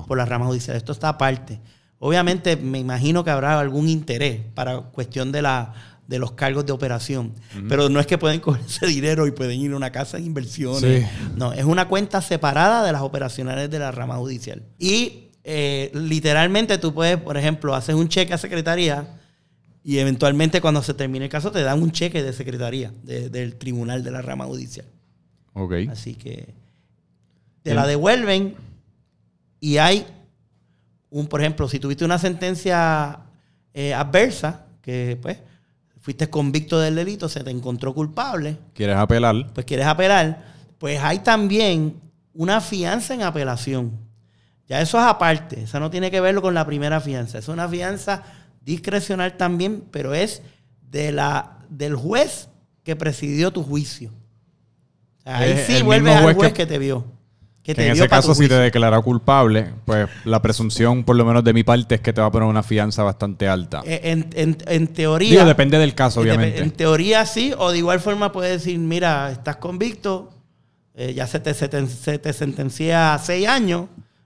[0.08, 0.78] por la rama judicial.
[0.78, 1.60] Esto está aparte.
[2.00, 5.74] Obviamente me imagino que habrá algún interés para cuestión de la
[6.08, 7.34] de los cargos de operación.
[7.70, 10.24] Pero no es que pueden coger ese dinero y pueden ir a una casa de
[10.24, 11.08] inversiones.
[11.36, 14.64] No, es una cuenta separada de las operacionales de la rama judicial.
[14.78, 19.20] Y eh, literalmente tú puedes, por ejemplo, hacer un cheque a secretaría
[19.84, 24.04] y eventualmente cuando se termine el caso te dan un cheque de secretaría del tribunal
[24.04, 24.86] de la rama judicial.
[25.54, 25.74] Ok.
[25.90, 26.54] Así que
[27.62, 28.56] te la devuelven
[29.60, 30.06] y hay
[31.10, 33.20] un, por ejemplo, si tuviste una sentencia
[33.74, 35.38] eh, adversa, que pues
[36.04, 38.58] fuiste convicto del delito, se te encontró culpable.
[38.74, 39.54] ¿Quieres apelar?
[39.54, 40.44] Pues quieres apelar.
[40.78, 42.02] Pues hay también
[42.34, 43.94] una fianza en apelación.
[44.68, 47.38] Ya eso es aparte, eso no tiene que ver con la primera fianza.
[47.38, 48.22] Es una fianza
[48.60, 50.42] discrecional también, pero es
[50.92, 52.50] de la, del juez
[52.84, 54.12] que presidió tu juicio.
[55.24, 57.06] ahí sí vuelves al juez que te vio
[57.66, 61.64] en ese caso, si te declara culpable, pues la presunción, por lo menos de mi
[61.64, 63.82] parte, es que te va a poner una fianza bastante alta.
[63.86, 65.46] Eh, en, teoría.
[65.46, 66.62] depende del caso, obviamente.
[66.62, 70.30] En teoría sí, o de igual forma puedes decir: mira, estás convicto,
[70.94, 73.86] eh, ya se te, se te, sentencia a seis años,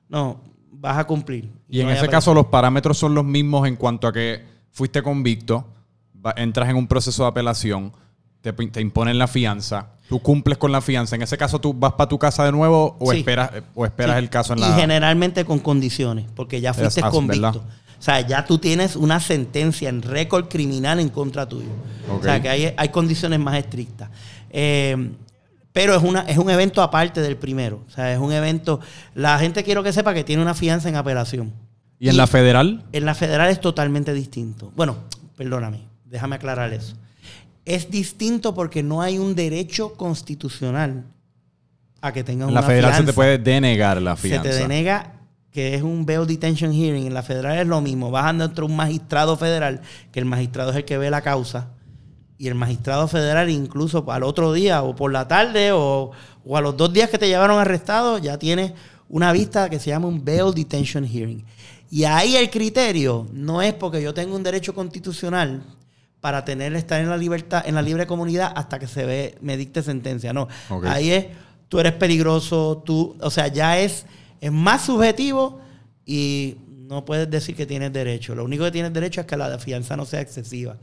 [0.10, 1.50] no, vas a cumplir.
[1.69, 5.67] Y, en ese caso, los parámetros son los mismos en cuanto a que fuiste convicto,
[6.36, 7.93] entras en un proceso de apelación,
[8.53, 11.15] te, te imponen la fianza Tú cumples con la fianza.
[11.15, 14.29] En ese caso, ¿tú vas para tu casa de nuevo o esperas, o esperas el
[14.29, 14.69] caso en la...
[14.69, 17.63] Y generalmente con condiciones, porque ya fuiste convicto.
[17.99, 21.69] O sea, ya tú tienes una sentencia en récord criminal en contra tuyo.
[22.10, 24.10] O sea, que hay, condiciones más estrictas.
[24.49, 25.12] Eh,
[25.73, 27.83] pero es, una, es un evento aparte del primero.
[27.88, 28.79] O sea, es un evento...
[29.13, 31.53] La gente quiero que sepa que tiene una fianza en apelación.
[31.99, 32.86] ¿Y en la federal?
[32.93, 34.71] En la federal es totalmente distinto.
[34.75, 34.97] Bueno,
[35.36, 36.95] perdóname, déjame aclarar eso
[37.67, 41.03] es distinto porque no hay un derecho constitucional
[41.99, 42.73] a que tengas una fianza.
[42.73, 44.43] La federal se te puede denegar la fianza.
[44.43, 45.13] Se te denega
[45.51, 47.08] que es un bail detention hearing.
[47.08, 48.10] En la federal es lo mismo.
[48.10, 49.82] Vas entre un magistrado federal,
[50.13, 51.71] que el magistrado es el que ve la causa,
[52.38, 56.12] y el magistrado federal incluso al otro día o por la tarde o,
[56.45, 58.73] o a los dos días que te llevaron arrestado ya tienes
[59.10, 61.43] una vista que se llama un bail detention hearing.
[61.89, 65.63] Y ahí el criterio no es porque yo tengo un derecho constitucional
[66.28, 69.56] para tener estar en la libertad, en la libre comunidad hasta que se ve, me
[69.56, 70.34] dicte sentencia.
[70.34, 70.50] No.
[70.84, 71.28] Ahí es,
[71.70, 74.06] tú eres peligroso, tú, o sea, ya es,
[74.42, 75.62] es más subjetivo
[76.06, 78.36] y no puedes decir que tienes derecho.
[78.36, 80.76] Lo único que tienes derecho es que la fianza no sea excesiva.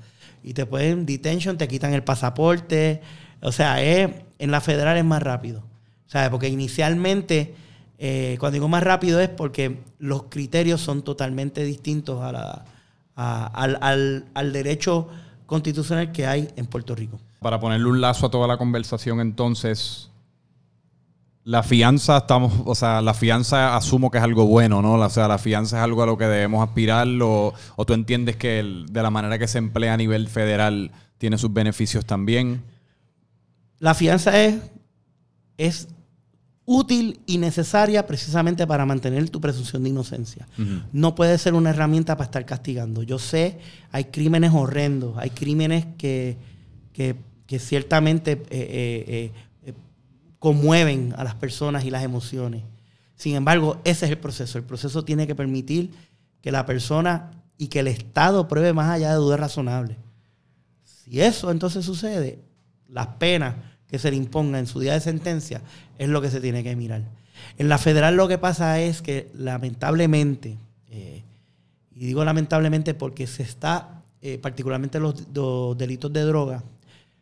[0.43, 3.03] Y te pueden detention, te quitan el pasaporte.
[3.43, 5.61] O sea, es, en la federal es más rápido.
[6.07, 7.55] O sea, porque inicialmente,
[7.99, 12.65] eh, cuando digo más rápido es porque los criterios son totalmente distintos a la,
[13.15, 15.11] al, al derecho
[15.47, 17.21] constitucional que hay en Puerto Rico.
[17.41, 20.11] Para ponerle un lazo a toda la conversación, entonces,
[21.45, 24.95] la fianza, estamos, o sea, la fianza asumo que es algo bueno, ¿no?
[24.95, 27.55] O sea, la fianza es algo a lo que debemos aspirar, o,
[27.87, 32.07] tú entiendes que de la manera que se emplea a nivel federal tiene sus beneficios
[32.07, 32.63] también.
[33.79, 34.57] La fianza es,
[35.59, 35.89] es
[36.67, 40.47] útil y necesaria precisamente para mantener tu presunción de inocencia.
[40.93, 43.03] No puede ser una herramienta para estar castigando.
[43.03, 43.59] Yo sé,
[43.93, 46.37] hay crímenes horrendos, hay crímenes que,
[46.93, 47.17] que,
[47.59, 49.75] ciertamente eh, eh, eh,
[50.41, 52.63] conmueven a las personas y las emociones.
[53.15, 54.59] Sin embargo, ese es el proceso.
[54.59, 55.91] El proceso tiene que permitir
[56.41, 59.99] que la persona y que el Estado pruebe más allá de dudas razonables.
[60.83, 62.41] Si eso entonces sucede,
[62.89, 63.55] las penas
[63.95, 65.63] que se le imponga en su día de sentencia
[65.99, 67.05] es lo que se tiene que mirar.
[67.59, 71.23] En la federal lo que pasa es que lamentablemente, eh,
[71.93, 75.15] y digo lamentablemente porque se está, eh, particularmente los,
[75.79, 76.65] delitos de droga,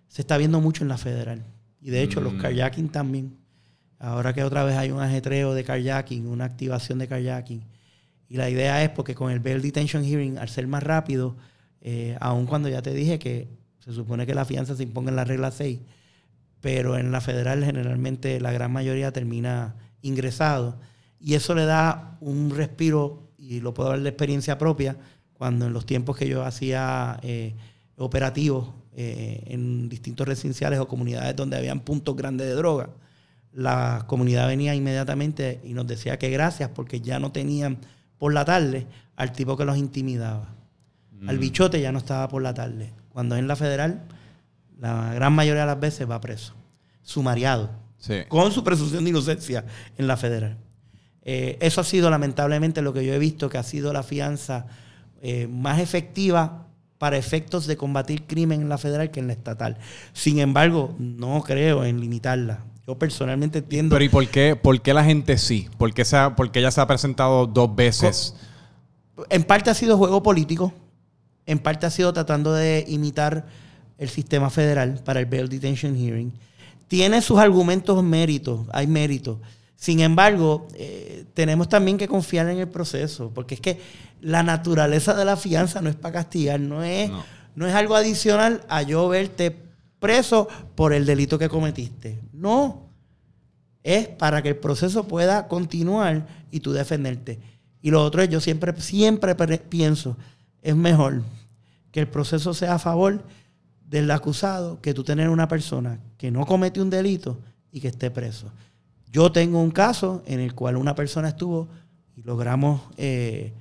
[0.08, 1.44] se está viendo mucho en la federal.
[1.82, 2.38] Y de hecho los mm.
[2.38, 3.36] kayaking también.
[3.98, 7.64] Ahora que otra vez hay un ajetreo de kayaking, una activación de kayaking.
[8.30, 11.36] Y la idea es porque con el bail detention hearing, al ser más rápido,
[11.82, 13.46] eh, aun cuando ya te dije que
[13.80, 15.78] se supone que la fianza se imponga en la regla 6,
[16.62, 20.78] pero en la federal generalmente la gran mayoría termina ingresado.
[21.20, 24.96] Y eso le da un respiro, y lo puedo hablar de experiencia propia,
[25.34, 27.54] cuando en los tiempos que yo hacía eh,
[27.96, 32.90] operativos eh, en distintos residenciales o comunidades donde habían puntos grandes de droga,
[33.52, 37.78] la comunidad venía inmediatamente y nos decía que gracias porque ya no tenían
[38.18, 40.54] por la tarde al tipo que los intimidaba.
[41.26, 41.40] Al mm.
[41.40, 42.92] bichote ya no estaba por la tarde.
[43.08, 44.02] Cuando en la federal
[44.82, 46.54] la gran mayoría de las veces va preso,
[47.02, 47.70] sumariado,
[48.28, 49.64] con su presunción de inocencia
[49.96, 50.58] en la federal.
[51.22, 54.66] Eh, eso ha sido lamentablemente lo que yo he visto que ha sido la fianza
[55.20, 56.66] eh, más efectiva
[56.98, 59.78] para efectos de combatir crimen en la federal que en la estatal.
[60.14, 62.64] Sin embargo, no creo en limitarla.
[62.84, 63.94] Yo personalmente entiendo.
[63.94, 65.68] Pero ¿y por qué, por qué la gente sí?
[65.78, 68.34] ¿Por qué, se porque ella se ha presentado dos veces?
[69.30, 70.72] En parte ha sido juego político,
[71.46, 73.46] en parte ha sido tratando de imitar
[74.02, 76.32] el sistema federal para el bail detention hearing.
[76.88, 79.38] Tiene sus argumentos méritos, hay méritos.
[79.76, 83.80] Sin embargo, eh, tenemos también que confiar en el proceso, porque es que
[84.20, 87.10] la naturaleza de la fianza no es para castigar, no es,
[87.54, 87.66] no.
[87.66, 89.56] es algo adicional a yo verte
[89.98, 92.20] preso por el delito que cometiste.
[92.32, 92.88] No,
[93.82, 97.40] es para que el proceso pueda continuar y tú defenderte.
[97.80, 100.16] Y lo otro es, yo siempre, siempre pienso,
[100.60, 101.22] es mejor
[101.90, 103.22] que el proceso sea a favor
[103.92, 107.38] del acusado que tú tener una persona que no comete un delito
[107.70, 108.50] y que esté preso.
[109.12, 111.68] Yo tengo un caso en el cual una persona estuvo
[112.16, 113.52] y logramos, eh,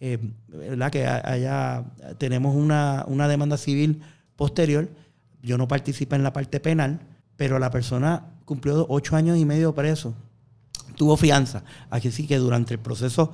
[0.00, 0.92] eh, ¿verdad?
[0.92, 1.86] Que allá
[2.18, 4.02] tenemos una, demanda civil
[4.36, 4.90] posterior.
[5.42, 7.00] Yo no participé en la parte penal,
[7.36, 10.14] pero la persona cumplió ocho años y medio preso.
[10.96, 11.64] Tuvo fianza.
[11.88, 13.32] Aquí sí que durante el proceso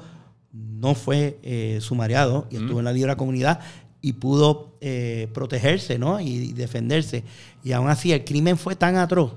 [0.52, 3.58] no fue eh, sumariado y estuvo en la libre comunidad
[4.04, 6.20] y pudo eh, protegerse ¿no?
[6.20, 7.24] y, defenderse.
[7.62, 9.32] Y aún así el crimen fue tan atroz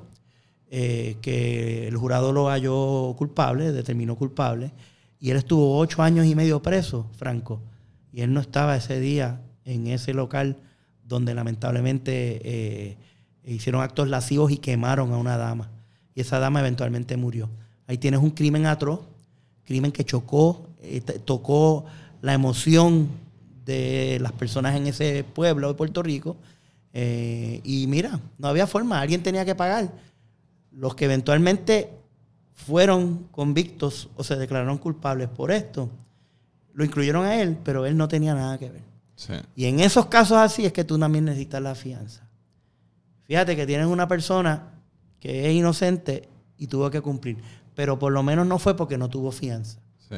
[0.69, 4.73] eh, que el jurado lo halló culpable, determinó culpable,
[5.21, 7.62] y él estuvo ocho años y medio preso, Franco,
[8.12, 10.58] y él no estaba ese día en ese local
[11.06, 12.97] donde lamentablemente eh,
[13.45, 15.71] hicieron actos lascivos y quemaron a una dama.
[16.13, 17.49] Y esa dama eventualmente murió.
[17.88, 18.99] Ahí tienes un crimen atroz,
[19.63, 20.67] crimen que chocó,
[21.23, 21.86] tocó
[22.21, 23.27] la emoción
[23.67, 26.38] de las personas en ese pueblo de Puerto Rico.
[26.93, 29.91] Eh, y mira, no había forma, alguien tenía que pagar.
[30.71, 31.91] Los que eventualmente
[32.53, 35.91] fueron convictos o se declararon culpables por esto,
[36.73, 38.88] lo incluyeron a él, pero él no tenía nada que ver.
[39.56, 42.27] Y en esos casos así es que tú también necesitas la fianza.
[43.23, 44.73] Fíjate que tienes una persona
[45.19, 47.38] que es inocente y tuvo que cumplir,
[47.75, 49.80] pero por lo menos no fue porque no tuvo fianza.
[50.08, 50.17] Sí.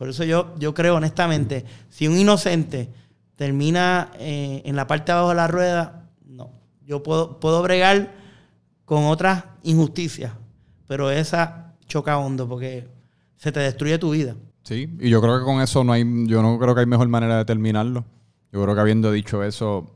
[0.00, 2.88] Por eso yo, yo creo honestamente, si un inocente
[3.36, 6.52] termina eh, en la parte de abajo de la rueda, no.
[6.86, 8.10] Yo puedo, puedo bregar
[8.86, 10.32] con otras injusticias,
[10.88, 12.88] pero esa choca hondo porque
[13.36, 14.36] se te destruye tu vida.
[14.62, 17.08] Sí, y yo creo que con eso no hay, yo no creo que hay mejor
[17.08, 18.06] manera de terminarlo.
[18.54, 19.90] Yo creo que habiendo dicho eso,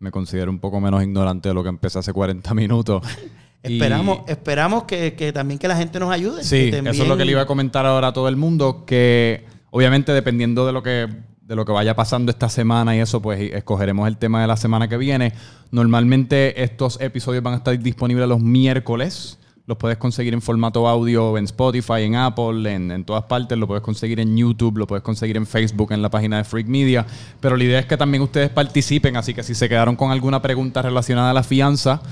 [0.00, 3.04] me considero un poco menos ignorante de lo que empecé hace 40 minutos.
[3.62, 6.44] Esperamos, esperamos que, también que la gente nos ayude.
[6.44, 9.44] Sí, eso es lo que le iba a comentar ahora a todo el mundo, que
[9.70, 11.08] obviamente dependiendo de lo que
[11.48, 14.58] de lo que vaya pasando esta semana y eso, pues escogeremos el tema de la
[14.58, 15.32] semana que viene.
[15.70, 19.38] Normalmente estos episodios van a estar disponibles los miércoles.
[19.64, 23.56] Los puedes conseguir en formato audio en Spotify, en Apple, en, en, todas partes.
[23.56, 26.66] Lo puedes conseguir en YouTube, lo puedes conseguir en Facebook, en la página de Freak
[26.66, 27.06] Media.
[27.40, 30.42] Pero la idea es que también ustedes participen, así que si se quedaron con alguna
[30.42, 32.02] pregunta relacionada a la fianza,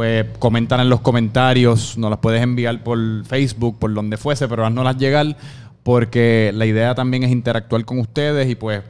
[0.00, 4.70] pues comentan en los comentarios, nos las puedes enviar por Facebook, por donde fuese, pero
[4.70, 5.36] no las llegar,
[5.82, 8.82] porque la idea también es interactuar con ustedes y pues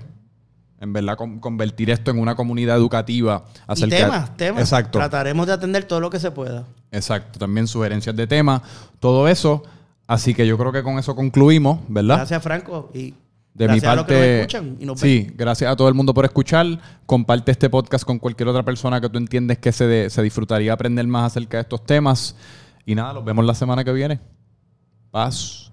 [0.78, 4.60] en verdad convertir esto en una comunidad educativa acerca y temas, temas.
[4.60, 5.00] Exacto.
[5.00, 6.62] Trataremos de atender todo lo que se pueda.
[6.92, 8.62] Exacto, también sugerencias de temas,
[9.00, 9.64] todo eso.
[10.06, 12.18] Así que yo creo que con eso concluimos, ¿verdad?
[12.18, 12.88] Gracias, Franco.
[12.94, 13.14] Y
[13.60, 14.46] de mi parte,
[14.96, 16.66] sí, gracias a todo el mundo por escuchar.
[17.04, 21.06] Comparte este podcast con cualquier otra persona que tú entiendes que se, se disfrutaría aprender
[21.06, 22.36] más acerca de estos temas.
[22.86, 24.18] Y nada, los vemos la semana que viene.
[25.10, 25.69] Paz.